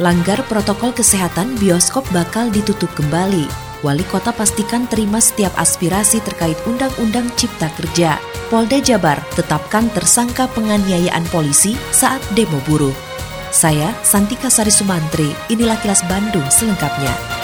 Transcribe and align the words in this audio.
Langgar 0.00 0.40
protokol 0.48 0.96
kesehatan, 0.96 1.60
bioskop 1.60 2.08
bakal 2.08 2.48
ditutup 2.48 2.88
kembali. 2.96 3.44
Wali 3.84 4.00
kota 4.08 4.32
pastikan 4.32 4.88
terima 4.88 5.20
setiap 5.20 5.52
aspirasi 5.60 6.24
terkait 6.24 6.56
Undang-Undang 6.64 7.28
Cipta 7.36 7.68
Kerja. 7.76 8.16
Polda 8.48 8.80
Jabar 8.80 9.20
tetapkan 9.36 9.92
tersangka 9.92 10.48
penganiayaan 10.56 11.28
polisi 11.28 11.76
saat 11.92 12.24
demo 12.32 12.64
buruh. 12.64 12.96
Saya, 13.52 13.92
Santika 14.00 14.48
Sari 14.48 14.72
Sumantri, 14.72 15.36
inilah 15.52 15.76
kilas 15.84 16.00
Bandung 16.08 16.48
selengkapnya. 16.48 17.39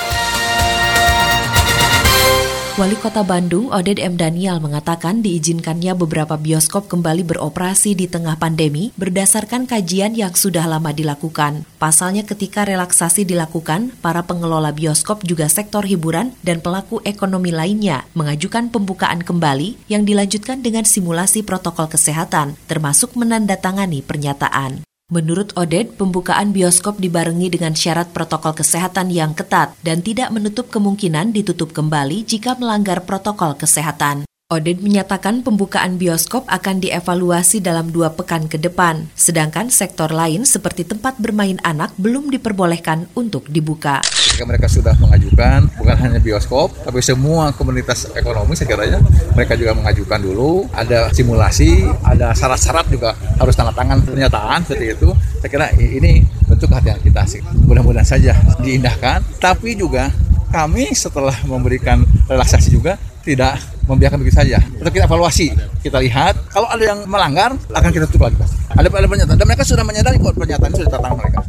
Wali 2.76 2.92
Kota 2.92 3.24
Bandung, 3.24 3.72
Oded 3.72 3.96
M. 3.96 4.20
Daniel 4.20 4.60
mengatakan 4.60 5.24
diizinkannya 5.24 5.96
beberapa 5.96 6.36
bioskop 6.36 6.92
kembali 6.92 7.24
beroperasi 7.24 7.96
di 7.96 8.04
tengah 8.04 8.36
pandemi 8.36 8.92
berdasarkan 9.00 9.64
kajian 9.64 10.12
yang 10.12 10.36
sudah 10.36 10.68
lama 10.68 10.92
dilakukan. 10.92 11.64
Pasalnya 11.80 12.28
ketika 12.28 12.68
relaksasi 12.68 13.24
dilakukan, 13.24 13.96
para 14.04 14.28
pengelola 14.28 14.76
bioskop 14.76 15.24
juga 15.24 15.48
sektor 15.48 15.88
hiburan 15.88 16.36
dan 16.44 16.60
pelaku 16.60 17.00
ekonomi 17.08 17.48
lainnya 17.48 18.04
mengajukan 18.12 18.68
pembukaan 18.68 19.24
kembali 19.24 19.80
yang 19.88 20.04
dilanjutkan 20.04 20.60
dengan 20.60 20.84
simulasi 20.84 21.40
protokol 21.40 21.88
kesehatan, 21.88 22.60
termasuk 22.68 23.16
menandatangani 23.16 24.04
pernyataan. 24.04 24.84
Menurut 25.06 25.54
Oded, 25.54 25.94
pembukaan 25.94 26.50
bioskop 26.50 26.98
dibarengi 26.98 27.46
dengan 27.46 27.78
syarat 27.78 28.10
protokol 28.10 28.58
kesehatan 28.58 29.14
yang 29.14 29.38
ketat 29.38 29.78
dan 29.86 30.02
tidak 30.02 30.34
menutup 30.34 30.66
kemungkinan 30.66 31.30
ditutup 31.30 31.70
kembali 31.70 32.26
jika 32.26 32.58
melanggar 32.58 33.06
protokol 33.06 33.54
kesehatan. 33.54 34.26
Oded 34.46 34.78
menyatakan 34.78 35.42
pembukaan 35.42 35.98
bioskop 35.98 36.46
akan 36.46 36.78
dievaluasi 36.78 37.58
dalam 37.58 37.90
dua 37.90 38.14
pekan 38.14 38.46
ke 38.46 38.54
depan, 38.62 39.10
sedangkan 39.18 39.74
sektor 39.74 40.06
lain 40.14 40.46
seperti 40.46 40.86
tempat 40.86 41.18
bermain 41.18 41.58
anak 41.66 41.90
belum 41.98 42.30
diperbolehkan 42.30 43.10
untuk 43.18 43.50
dibuka. 43.50 44.06
Ketika 44.06 44.46
mereka 44.46 44.70
sudah 44.70 44.94
mengajukan, 45.02 45.66
bukan 45.74 45.96
hanya 45.98 46.22
bioskop, 46.22 46.70
tapi 46.86 47.02
semua 47.02 47.50
komunitas 47.58 48.06
ekonomi 48.14 48.54
sekiranya 48.54 49.02
mereka 49.34 49.58
juga 49.58 49.74
mengajukan 49.74 50.22
dulu, 50.22 50.70
ada 50.70 51.10
simulasi, 51.10 51.82
ada 52.06 52.30
syarat-syarat 52.30 52.86
juga 52.86 53.18
harus 53.18 53.50
tanda 53.58 53.74
tangan 53.74 53.98
pernyataan 54.06 54.62
seperti 54.62 54.94
itu. 54.94 55.10
Saya 55.42 55.50
kira 55.50 55.66
ini 55.74 56.22
bentuk 56.46 56.70
kehatian 56.70 57.02
kita 57.02 57.26
sih. 57.26 57.42
Mudah-mudahan 57.66 58.06
saja 58.06 58.38
diindahkan, 58.62 59.26
tapi 59.42 59.74
juga 59.74 60.14
kami 60.54 60.94
setelah 60.94 61.34
memberikan 61.50 62.06
relaksasi 62.30 62.70
juga 62.70 62.94
tidak 63.26 63.58
membiarkan 63.90 64.22
begitu 64.22 64.38
saja. 64.38 64.62
Tetap 64.62 64.92
kita 64.94 65.10
evaluasi, 65.10 65.50
kita 65.82 65.98
lihat. 65.98 66.38
Kalau 66.54 66.70
ada 66.70 66.84
yang 66.86 67.02
melanggar, 67.10 67.58
akan 67.58 67.90
kita 67.90 68.06
tutup 68.06 68.30
lagi. 68.30 68.38
Ada, 68.70 68.86
ada 68.86 69.08
pernyataan, 69.10 69.38
dan 69.38 69.46
mereka 69.50 69.66
sudah 69.66 69.82
menyadari 69.82 70.22
kok 70.22 70.38
pernyataan 70.38 70.70
sudah 70.70 70.86
tertangan 70.86 71.18
mereka. 71.18 71.40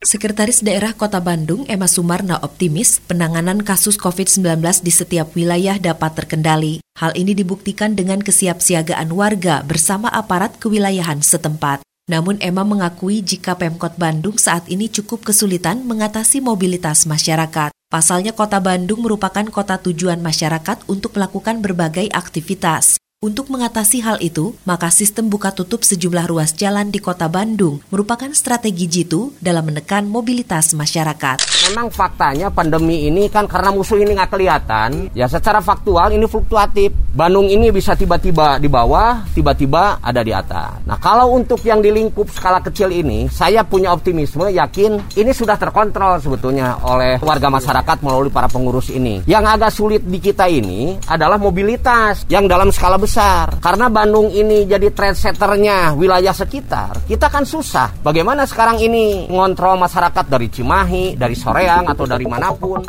Sekretaris 0.00 0.64
Daerah 0.64 0.96
Kota 0.96 1.20
Bandung, 1.20 1.68
Emma 1.68 1.84
Sumarna 1.84 2.40
optimis 2.40 3.04
penanganan 3.04 3.60
kasus 3.60 4.00
COVID-19 4.00 4.58
di 4.80 4.88
setiap 4.88 5.36
wilayah 5.36 5.76
dapat 5.76 6.16
terkendali. 6.16 6.80
Hal 6.96 7.12
ini 7.14 7.36
dibuktikan 7.36 7.92
dengan 7.92 8.24
kesiapsiagaan 8.24 9.12
warga 9.12 9.60
bersama 9.60 10.08
aparat 10.08 10.56
kewilayahan 10.56 11.20
setempat. 11.20 11.84
Namun 12.08 12.40
Emma 12.40 12.64
mengakui 12.64 13.20
jika 13.20 13.54
Pemkot 13.60 14.00
Bandung 14.00 14.40
saat 14.40 14.66
ini 14.72 14.88
cukup 14.88 15.20
kesulitan 15.20 15.84
mengatasi 15.84 16.40
mobilitas 16.40 17.04
masyarakat. 17.04 17.70
Pasalnya 17.90 18.30
kota 18.30 18.62
Bandung 18.62 19.02
merupakan 19.02 19.42
kota 19.50 19.74
tujuan 19.82 20.22
masyarakat 20.22 20.86
untuk 20.86 21.18
melakukan 21.18 21.58
berbagai 21.58 22.06
aktivitas. 22.14 23.02
Untuk 23.20 23.52
mengatasi 23.52 24.00
hal 24.00 24.16
itu, 24.24 24.56
maka 24.64 24.88
sistem 24.88 25.28
buka 25.28 25.52
tutup 25.52 25.84
sejumlah 25.84 26.24
ruas 26.24 26.56
jalan 26.56 26.88
di 26.88 27.04
kota 27.04 27.28
Bandung 27.28 27.84
merupakan 27.92 28.32
strategi 28.32 28.88
jitu 28.88 29.36
dalam 29.44 29.68
menekan 29.68 30.08
mobilitas 30.08 30.72
masyarakat. 30.72 31.36
Memang 31.68 31.92
faktanya 31.92 32.48
pandemi 32.48 33.12
ini 33.12 33.28
kan 33.28 33.44
karena 33.44 33.76
musuh 33.76 34.00
ini 34.00 34.16
nggak 34.16 34.32
kelihatan, 34.32 35.12
ya 35.12 35.28
secara 35.28 35.60
faktual 35.60 36.16
ini 36.16 36.24
fluktuatif. 36.24 36.96
Bandung 37.12 37.44
ini 37.44 37.68
bisa 37.68 37.92
tiba-tiba 37.92 38.56
di 38.56 38.72
bawah, 38.72 39.20
tiba-tiba 39.36 40.00
ada 40.00 40.24
di 40.24 40.32
atas. 40.32 40.80
Nah 40.88 40.96
kalau 40.96 41.36
untuk 41.36 41.60
yang 41.60 41.84
di 41.84 41.92
lingkup 41.92 42.24
skala 42.32 42.64
kecil 42.64 42.88
ini, 42.88 43.28
saya 43.28 43.60
punya 43.68 43.92
optimisme, 43.92 44.48
yakin 44.48 44.96
ini 45.20 45.36
sudah 45.36 45.60
terkontrol 45.60 46.24
sebetulnya 46.24 46.80
oleh 46.88 47.20
warga 47.20 47.52
masyarakat 47.52 48.00
melalui 48.00 48.32
para 48.32 48.48
pengurus 48.48 48.88
ini. 48.88 49.20
Yang 49.28 49.44
agak 49.44 49.72
sulit 49.76 50.02
di 50.08 50.16
kita 50.16 50.48
ini 50.48 50.96
adalah 51.04 51.36
mobilitas 51.36 52.24
yang 52.32 52.48
dalam 52.48 52.72
skala 52.72 52.96
besar 52.96 53.09
besar. 53.10 53.58
Karena 53.58 53.90
Bandung 53.90 54.30
ini 54.30 54.70
jadi 54.70 54.86
trendsetternya 54.94 55.98
wilayah 55.98 56.30
sekitar, 56.30 57.02
kita 57.10 57.26
kan 57.26 57.42
susah. 57.42 57.90
Bagaimana 58.06 58.46
sekarang 58.46 58.78
ini 58.78 59.26
ngontrol 59.26 59.74
masyarakat 59.82 60.30
dari 60.30 60.46
Cimahi, 60.46 61.18
dari 61.18 61.34
Soreang, 61.34 61.90
atau 61.90 62.06
dari 62.06 62.22
mana 62.30 62.54
pun. 62.54 62.86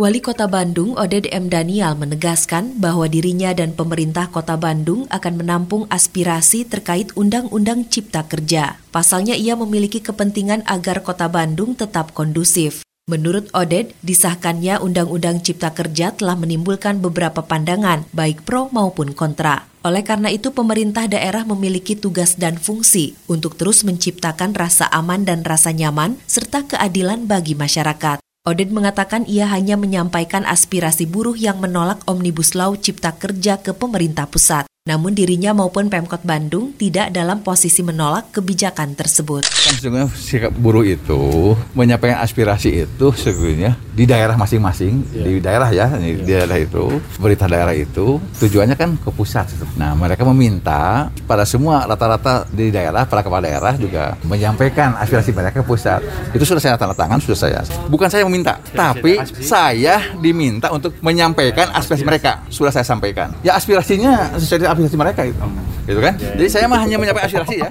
Wali 0.00 0.18
Kota 0.18 0.50
Bandung, 0.50 0.98
Oded 0.98 1.30
M. 1.30 1.46
Daniel, 1.46 1.94
menegaskan 1.94 2.82
bahwa 2.82 3.06
dirinya 3.06 3.54
dan 3.54 3.70
pemerintah 3.70 4.32
Kota 4.34 4.58
Bandung 4.58 5.06
akan 5.12 5.34
menampung 5.38 5.86
aspirasi 5.86 6.66
terkait 6.66 7.14
Undang-Undang 7.14 7.86
Cipta 7.86 8.26
Kerja. 8.26 8.82
Pasalnya 8.90 9.38
ia 9.38 9.54
memiliki 9.54 10.02
kepentingan 10.02 10.66
agar 10.66 11.06
Kota 11.06 11.30
Bandung 11.30 11.78
tetap 11.78 12.16
kondusif. 12.16 12.82
Menurut 13.10 13.50
Oded, 13.50 13.90
disahkannya 14.06 14.78
Undang-Undang 14.78 15.42
Cipta 15.42 15.74
Kerja 15.74 16.14
telah 16.14 16.38
menimbulkan 16.38 17.02
beberapa 17.02 17.42
pandangan, 17.42 18.06
baik 18.14 18.46
pro 18.46 18.70
maupun 18.70 19.18
kontra. 19.18 19.66
Oleh 19.82 20.06
karena 20.06 20.30
itu, 20.30 20.54
pemerintah 20.54 21.10
daerah 21.10 21.42
memiliki 21.42 21.98
tugas 21.98 22.38
dan 22.38 22.54
fungsi 22.54 23.18
untuk 23.26 23.58
terus 23.58 23.82
menciptakan 23.82 24.54
rasa 24.54 24.86
aman 24.94 25.26
dan 25.26 25.42
rasa 25.42 25.74
nyaman, 25.74 26.22
serta 26.30 26.62
keadilan 26.70 27.26
bagi 27.26 27.58
masyarakat. 27.58 28.22
Oded 28.46 28.70
mengatakan 28.70 29.26
ia 29.26 29.50
hanya 29.50 29.74
menyampaikan 29.74 30.46
aspirasi 30.46 31.10
buruh 31.10 31.34
yang 31.34 31.58
menolak 31.58 31.98
Omnibus 32.06 32.54
Law 32.54 32.78
Cipta 32.78 33.10
Kerja 33.18 33.58
ke 33.58 33.74
pemerintah 33.74 34.30
pusat. 34.30 34.69
Namun 34.90 35.14
dirinya 35.14 35.54
maupun 35.54 35.86
Pemkot 35.86 36.26
Bandung 36.26 36.74
tidak 36.74 37.14
dalam 37.14 37.46
posisi 37.46 37.78
menolak 37.78 38.34
kebijakan 38.34 38.98
tersebut. 38.98 39.46
Sesungguhnya 39.46 40.10
sikap 40.10 40.50
buruh 40.50 40.82
itu 40.82 41.54
menyampaikan 41.78 42.18
aspirasi 42.18 42.82
itu 42.82 43.06
sesungguhnya 43.14 43.78
di 43.94 44.02
daerah 44.02 44.34
masing-masing, 44.34 45.06
yeah. 45.14 45.26
di 45.30 45.34
daerah 45.38 45.70
ya, 45.70 45.86
yeah. 45.94 46.18
di 46.18 46.26
daerah 46.26 46.58
itu, 46.58 46.98
berita 47.22 47.46
daerah 47.46 47.70
itu 47.70 48.18
tujuannya 48.42 48.74
kan 48.74 48.98
ke 48.98 49.14
pusat. 49.14 49.46
Nah 49.78 49.94
mereka 49.94 50.26
meminta 50.26 51.06
pada 51.22 51.46
semua 51.46 51.86
rata-rata 51.86 52.50
di 52.50 52.74
daerah, 52.74 53.06
para 53.06 53.22
kepala 53.22 53.46
daerah 53.46 53.78
juga 53.78 54.18
menyampaikan 54.26 54.98
aspirasi 54.98 55.30
mereka 55.30 55.62
ke 55.62 55.66
pusat. 55.70 56.02
Itu 56.34 56.42
sudah 56.42 56.58
saya 56.58 56.74
tanda 56.74 56.98
tangan, 56.98 57.22
sudah 57.22 57.38
saya. 57.38 57.62
Bukan 57.86 58.10
saya 58.10 58.26
meminta, 58.26 58.58
tapi 58.74 59.22
saya 59.38 60.02
diminta 60.18 60.74
untuk 60.74 60.98
menyampaikan 60.98 61.70
aspirasi 61.78 62.02
mereka. 62.02 62.42
Sudah 62.50 62.74
saya 62.74 62.82
sampaikan. 62.82 63.30
Ya 63.46 63.54
aspirasinya 63.54 64.34
sesuai 64.34 64.79
aplikasi 64.80 64.96
mereka 64.96 65.20
itu. 65.28 65.44
Gitu 65.84 66.00
kan? 66.00 66.14
Jadi 66.16 66.48
saya 66.48 66.64
mah 66.64 66.80
hanya 66.80 66.96
menyampaikan 66.96 67.28
aspirasi 67.28 67.60
ya. 67.60 67.68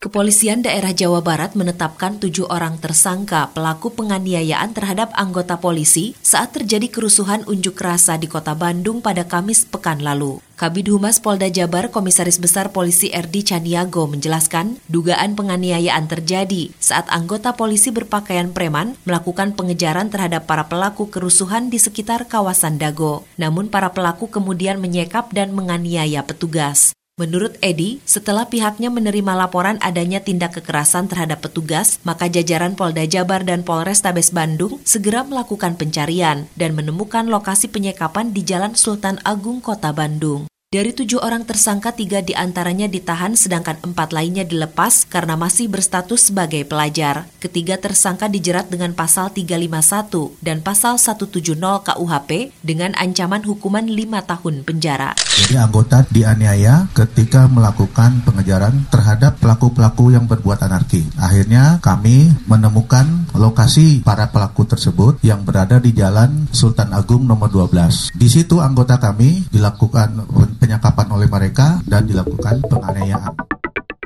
Kepolisian 0.00 0.64
daerah 0.64 0.96
Jawa 0.96 1.20
Barat 1.20 1.52
menetapkan 1.52 2.16
tujuh 2.16 2.48
orang 2.48 2.80
tersangka 2.80 3.52
pelaku 3.52 3.92
penganiayaan 3.92 4.72
terhadap 4.72 5.12
anggota 5.12 5.60
polisi 5.60 6.16
saat 6.24 6.56
terjadi 6.56 6.88
kerusuhan 6.88 7.44
unjuk 7.44 7.76
rasa 7.76 8.16
di 8.16 8.24
kota 8.24 8.56
Bandung 8.56 9.04
pada 9.04 9.28
Kamis 9.28 9.68
pekan 9.68 10.00
lalu. 10.00 10.40
Kabid 10.56 10.88
Humas 10.88 11.20
Polda 11.20 11.52
Jabar 11.52 11.92
Komisaris 11.92 12.40
Besar 12.40 12.72
Polisi 12.72 13.12
RD 13.12 13.44
Caniago 13.44 14.08
menjelaskan 14.08 14.80
dugaan 14.88 15.36
penganiayaan 15.36 16.08
terjadi 16.08 16.72
saat 16.80 17.04
anggota 17.12 17.52
polisi 17.52 17.92
berpakaian 17.92 18.56
preman 18.56 18.96
melakukan 19.04 19.52
pengejaran 19.52 20.08
terhadap 20.08 20.48
para 20.48 20.64
pelaku 20.64 21.12
kerusuhan 21.12 21.68
di 21.68 21.76
sekitar 21.76 22.24
kawasan 22.24 22.80
Dago. 22.80 23.28
Namun 23.36 23.68
para 23.68 23.92
pelaku 23.92 24.32
kemudian 24.32 24.80
menyekap 24.80 25.28
dan 25.36 25.52
menganiaya 25.52 26.24
petugas. 26.24 26.96
Menurut 27.20 27.60
Edi, 27.60 28.00
setelah 28.08 28.48
pihaknya 28.48 28.88
menerima 28.88 29.36
laporan 29.36 29.76
adanya 29.84 30.24
tindak 30.24 30.56
kekerasan 30.56 31.04
terhadap 31.04 31.44
petugas, 31.44 32.00
maka 32.00 32.32
jajaran 32.32 32.72
Polda 32.72 33.04
Jabar 33.04 33.44
dan 33.44 33.60
Polres 33.60 34.00
Tabes 34.00 34.32
Bandung 34.32 34.80
segera 34.88 35.20
melakukan 35.20 35.76
pencarian 35.76 36.48
dan 36.56 36.72
menemukan 36.72 37.28
lokasi 37.28 37.68
penyekapan 37.68 38.32
di 38.32 38.40
Jalan 38.40 38.72
Sultan 38.72 39.20
Agung, 39.20 39.60
Kota 39.60 39.92
Bandung. 39.92 40.49
Dari 40.70 40.94
tujuh 40.94 41.18
orang 41.18 41.42
tersangka, 41.42 41.90
tiga 41.90 42.22
di 42.22 42.30
antaranya 42.30 42.86
ditahan 42.86 43.34
sedangkan 43.34 43.82
empat 43.90 44.14
lainnya 44.14 44.46
dilepas 44.46 45.02
karena 45.02 45.34
masih 45.34 45.66
berstatus 45.66 46.30
sebagai 46.30 46.62
pelajar. 46.62 47.26
Ketiga 47.42 47.74
tersangka 47.74 48.30
dijerat 48.30 48.70
dengan 48.70 48.94
pasal 48.94 49.34
351 49.34 50.38
dan 50.38 50.62
pasal 50.62 50.94
170 50.94 51.58
KUHP 51.58 52.54
dengan 52.62 52.94
ancaman 52.94 53.42
hukuman 53.42 53.82
lima 53.82 54.22
tahun 54.22 54.62
penjara. 54.62 55.18
Jadi 55.42 55.58
anggota 55.58 56.06
dianiaya 56.06 56.86
ketika 56.94 57.50
melakukan 57.50 58.22
pengejaran 58.22 58.86
terhadap 58.94 59.42
pelaku-pelaku 59.42 60.14
yang 60.14 60.30
berbuat 60.30 60.62
anarki. 60.62 61.02
Akhirnya 61.18 61.82
kami 61.82 62.30
menemukan 62.46 63.26
lokasi 63.40 64.04
para 64.04 64.28
pelaku 64.28 64.68
tersebut 64.68 65.16
yang 65.24 65.48
berada 65.48 65.80
di 65.80 65.96
Jalan 65.96 66.52
Sultan 66.52 66.92
Agung 66.92 67.24
nomor 67.24 67.48
12. 67.48 68.12
Di 68.12 68.28
situ 68.28 68.60
anggota 68.60 69.00
kami 69.00 69.48
dilakukan 69.48 70.28
penyakapan 70.60 71.08
oleh 71.08 71.24
mereka 71.24 71.80
dan 71.88 72.04
dilakukan 72.04 72.60
penganiayaan. 72.68 73.32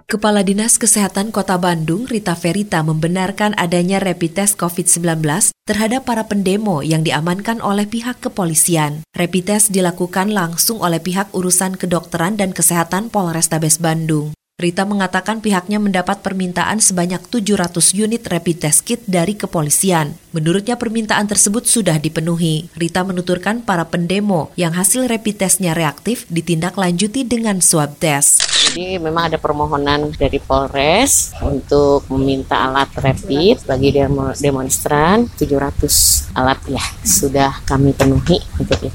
Kepala 0.06 0.46
Dinas 0.46 0.78
Kesehatan 0.78 1.34
Kota 1.34 1.58
Bandung, 1.58 2.06
Rita 2.06 2.38
Ferita, 2.38 2.86
membenarkan 2.86 3.58
adanya 3.58 3.98
rapid 3.98 4.38
test 4.38 4.54
COVID-19 4.54 5.50
terhadap 5.66 6.06
para 6.06 6.30
pendemo 6.30 6.86
yang 6.86 7.02
diamankan 7.02 7.58
oleh 7.58 7.90
pihak 7.90 8.22
kepolisian. 8.22 9.02
Rapid 9.18 9.42
test 9.42 9.74
dilakukan 9.74 10.30
langsung 10.30 10.78
oleh 10.78 11.02
pihak 11.02 11.34
urusan 11.34 11.74
kedokteran 11.74 12.38
dan 12.38 12.54
kesehatan 12.54 13.10
Polrestabes 13.10 13.82
Bandung. 13.82 14.30
Rita 14.54 14.86
mengatakan 14.86 15.42
pihaknya 15.42 15.82
mendapat 15.82 16.22
permintaan 16.22 16.78
sebanyak 16.78 17.26
700 17.26 17.74
unit 17.98 18.22
rapid 18.22 18.62
test 18.62 18.86
kit 18.86 19.02
dari 19.02 19.34
kepolisian. 19.34 20.14
Menurutnya 20.30 20.78
permintaan 20.78 21.26
tersebut 21.26 21.66
sudah 21.66 21.98
dipenuhi. 21.98 22.70
Rita 22.78 23.02
menuturkan 23.02 23.66
para 23.66 23.82
pendemo 23.82 24.54
yang 24.54 24.70
hasil 24.70 25.10
rapid 25.10 25.42
testnya 25.42 25.74
reaktif 25.74 26.30
ditindaklanjuti 26.30 27.26
dengan 27.26 27.58
swab 27.58 27.98
test. 27.98 28.46
Jadi 28.70 29.02
memang 29.02 29.34
ada 29.34 29.42
permohonan 29.42 30.14
dari 30.14 30.38
Polres 30.38 31.34
untuk 31.42 32.06
meminta 32.14 32.70
alat 32.70 32.94
rapid 32.94 33.66
bagi 33.66 33.90
demo 33.90 34.30
demonstran 34.38 35.26
700 35.34 36.30
alat 36.38 36.62
ya 36.70 36.84
sudah 37.02 37.58
kami 37.66 37.90
penuhi 37.90 38.38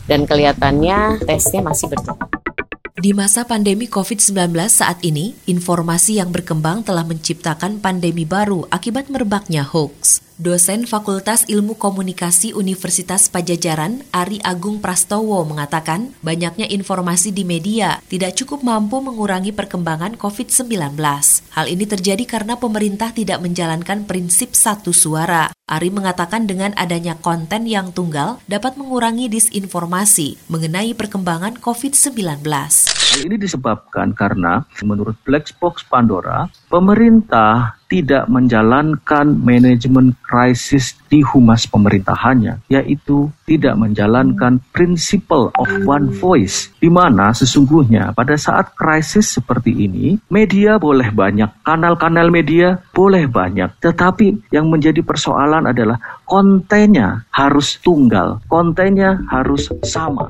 dan 0.08 0.24
kelihatannya 0.24 1.20
tesnya 1.28 1.60
masih 1.60 1.92
berjalan. 1.92 2.32
Di 3.00 3.16
masa 3.16 3.48
pandemi 3.48 3.88
COVID-19 3.88 4.52
saat 4.68 5.00
ini, 5.08 5.32
informasi 5.48 6.20
yang 6.20 6.36
berkembang 6.36 6.84
telah 6.84 7.08
menciptakan 7.08 7.80
pandemi 7.80 8.28
baru 8.28 8.68
akibat 8.68 9.08
merebaknya 9.08 9.64
hoax. 9.64 10.29
Dosen 10.40 10.88
Fakultas 10.88 11.44
Ilmu 11.52 11.76
Komunikasi 11.76 12.56
Universitas 12.56 13.28
Pajajaran, 13.28 14.08
Ari 14.16 14.40
Agung 14.40 14.80
Prastowo 14.80 15.44
mengatakan, 15.44 16.16
banyaknya 16.24 16.64
informasi 16.72 17.36
di 17.36 17.44
media 17.44 18.00
tidak 18.08 18.40
cukup 18.40 18.64
mampu 18.64 19.04
mengurangi 19.04 19.52
perkembangan 19.52 20.16
COVID-19. 20.16 20.96
Hal 21.52 21.66
ini 21.68 21.84
terjadi 21.84 22.24
karena 22.24 22.56
pemerintah 22.56 23.12
tidak 23.12 23.44
menjalankan 23.44 24.08
prinsip 24.08 24.56
satu 24.56 24.96
suara. 24.96 25.52
Ari 25.68 25.92
mengatakan 25.92 26.48
dengan 26.48 26.72
adanya 26.80 27.20
konten 27.20 27.68
yang 27.68 27.92
tunggal 27.92 28.40
dapat 28.48 28.80
mengurangi 28.80 29.28
disinformasi 29.28 30.40
mengenai 30.48 30.96
perkembangan 30.96 31.60
COVID-19. 31.60 32.48
Ini 33.10 33.42
disebabkan 33.42 34.14
karena 34.14 34.62
menurut 34.86 35.18
Black 35.26 35.50
Box 35.58 35.82
Pandora, 35.82 36.46
pemerintah 36.70 37.82
tidak 37.90 38.30
menjalankan 38.30 39.34
manajemen 39.34 40.14
krisis 40.22 40.94
di 41.10 41.26
humas 41.26 41.66
pemerintahannya, 41.66 42.62
yaitu 42.70 43.34
tidak 43.50 43.74
menjalankan 43.82 44.62
principle 44.70 45.50
of 45.58 45.66
one 45.90 46.14
voice, 46.22 46.70
di 46.78 46.86
mana 46.86 47.34
sesungguhnya 47.34 48.14
pada 48.14 48.38
saat 48.38 48.78
krisis 48.78 49.42
seperti 49.42 49.74
ini, 49.74 50.22
media 50.30 50.78
boleh 50.78 51.10
banyak, 51.10 51.50
kanal-kanal 51.66 52.30
media 52.30 52.78
boleh 52.94 53.26
banyak, 53.26 53.74
tetapi 53.82 54.54
yang 54.54 54.70
menjadi 54.70 55.02
persoalan 55.02 55.66
adalah 55.66 55.98
kontennya 56.30 57.26
harus 57.34 57.82
tunggal, 57.82 58.38
kontennya 58.46 59.18
harus 59.34 59.66
sama. 59.82 60.30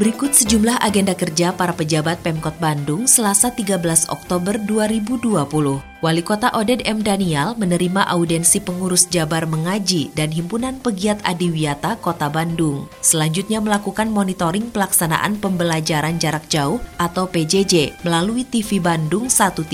Berikut 0.00 0.32
sejumlah 0.32 0.80
agenda 0.80 1.12
kerja 1.12 1.52
para 1.52 1.76
pejabat 1.76 2.24
Pemkot 2.24 2.56
Bandung 2.56 3.04
Selasa 3.04 3.52
13 3.52 4.08
Oktober 4.08 4.56
2020. 4.56 5.20
Wali 6.00 6.22
Kota 6.24 6.48
Oded 6.56 6.80
M. 6.88 7.04
Daniel 7.04 7.52
menerima 7.60 8.08
audensi 8.08 8.64
pengurus 8.64 9.04
Jabar 9.12 9.44
Mengaji 9.44 10.08
dan 10.16 10.32
Himpunan 10.32 10.80
Pegiat 10.80 11.20
Adiwiyata 11.20 12.00
Kota 12.00 12.32
Bandung. 12.32 12.88
Selanjutnya 13.04 13.60
melakukan 13.60 14.08
monitoring 14.08 14.72
pelaksanaan 14.72 15.36
pembelajaran 15.36 16.16
jarak 16.16 16.48
jauh 16.48 16.80
atau 16.96 17.28
PJJ 17.28 18.00
melalui 18.00 18.48
TV 18.48 18.80
Bandung 18.80 19.28
132 19.28 19.68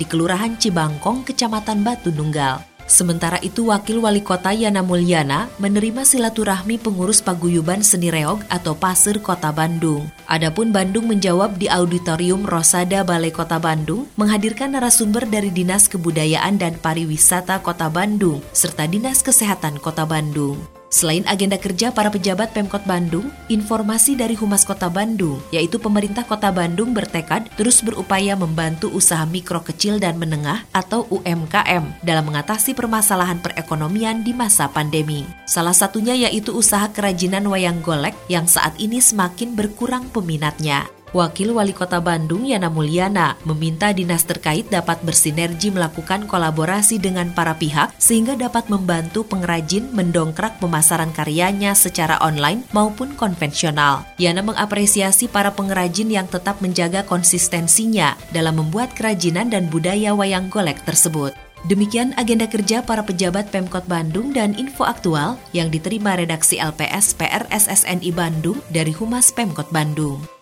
di 0.00 0.04
Kelurahan 0.08 0.56
Cibangkong, 0.56 1.28
Kecamatan 1.28 1.84
Batu 1.84 2.08
Nunggal. 2.08 2.71
Sementara 2.90 3.38
itu, 3.40 3.70
Wakil 3.70 4.02
Wali 4.02 4.20
Kota 4.20 4.50
Yana 4.50 4.84
Mulyana 4.84 5.48
menerima 5.56 6.02
silaturahmi 6.02 6.76
pengurus 6.82 7.22
paguyuban 7.22 7.80
seni 7.80 8.10
reog 8.10 8.42
atau 8.50 8.74
pasir 8.74 9.22
Kota 9.22 9.54
Bandung. 9.54 10.10
Adapun 10.26 10.74
Bandung 10.74 11.06
menjawab 11.06 11.56
di 11.56 11.70
Auditorium 11.70 12.44
Rosada 12.44 13.06
Balai 13.06 13.30
Kota 13.30 13.62
Bandung 13.62 14.10
menghadirkan 14.18 14.74
narasumber 14.74 15.24
dari 15.24 15.54
Dinas 15.54 15.86
Kebudayaan 15.86 16.58
dan 16.58 16.76
Pariwisata 16.76 17.62
Kota 17.62 17.86
Bandung 17.88 18.42
serta 18.50 18.84
Dinas 18.90 19.22
Kesehatan 19.22 19.78
Kota 19.78 20.04
Bandung. 20.04 20.81
Selain 20.92 21.24
agenda 21.24 21.56
kerja 21.56 21.88
para 21.88 22.12
pejabat 22.12 22.52
Pemkot 22.52 22.84
Bandung, 22.84 23.32
informasi 23.48 24.12
dari 24.12 24.36
Humas 24.36 24.68
Kota 24.68 24.92
Bandung, 24.92 25.40
yaitu 25.48 25.80
pemerintah 25.80 26.20
Kota 26.20 26.52
Bandung 26.52 26.92
bertekad 26.92 27.48
terus 27.56 27.80
berupaya 27.80 28.36
membantu 28.36 28.92
usaha 28.92 29.24
mikro 29.24 29.64
kecil 29.64 29.96
dan 29.96 30.20
menengah 30.20 30.68
atau 30.76 31.08
UMKM 31.08 32.04
dalam 32.04 32.28
mengatasi 32.28 32.76
permasalahan 32.76 33.40
perekonomian 33.40 34.20
di 34.20 34.36
masa 34.36 34.68
pandemi. 34.68 35.24
Salah 35.48 35.72
satunya 35.72 36.12
yaitu 36.12 36.52
usaha 36.52 36.84
kerajinan 36.92 37.48
wayang 37.48 37.80
golek 37.80 38.12
yang 38.28 38.44
saat 38.44 38.76
ini 38.76 39.00
semakin 39.00 39.56
berkurang 39.56 40.04
peminatnya. 40.12 41.01
Wakil 41.12 41.52
Wali 41.52 41.76
Kota 41.76 42.00
Bandung 42.00 42.48
Yana 42.48 42.72
Mulyana 42.72 43.36
meminta 43.44 43.92
dinas 43.92 44.24
terkait 44.24 44.72
dapat 44.72 44.96
bersinergi 45.04 45.68
melakukan 45.68 46.24
kolaborasi 46.24 46.96
dengan 46.96 47.36
para 47.36 47.52
pihak 47.52 47.92
sehingga 48.00 48.32
dapat 48.32 48.72
membantu 48.72 49.20
pengrajin 49.28 49.92
mendongkrak 49.92 50.56
pemasaran 50.56 51.12
karyanya 51.12 51.76
secara 51.76 52.16
online 52.24 52.64
maupun 52.72 53.12
konvensional. 53.12 54.08
Yana 54.16 54.40
mengapresiasi 54.40 55.28
para 55.28 55.52
pengrajin 55.52 56.08
yang 56.08 56.24
tetap 56.24 56.64
menjaga 56.64 57.04
konsistensinya 57.04 58.16
dalam 58.32 58.64
membuat 58.64 58.96
kerajinan 58.96 59.52
dan 59.52 59.68
budaya 59.68 60.16
wayang 60.16 60.48
golek 60.48 60.80
tersebut. 60.88 61.36
Demikian 61.68 62.16
agenda 62.16 62.48
kerja 62.48 62.80
para 62.80 63.04
pejabat 63.04 63.52
Pemkot 63.52 63.84
Bandung 63.84 64.32
dan 64.32 64.56
info 64.56 64.88
aktual 64.88 65.36
yang 65.52 65.68
diterima 65.68 66.16
redaksi 66.16 66.56
LPS 66.56 67.14
PRSSNI 67.20 68.10
Bandung 68.16 68.64
dari 68.72 68.96
Humas 68.96 69.28
Pemkot 69.28 69.68
Bandung. 69.68 70.41